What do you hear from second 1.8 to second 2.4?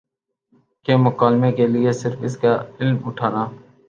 صرف اس